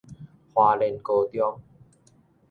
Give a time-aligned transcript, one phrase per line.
[0.51, 1.61] 花蓮高中